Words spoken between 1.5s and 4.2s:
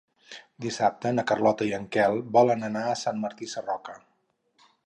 i en Quel volen anar a Sant Martí Sarroca.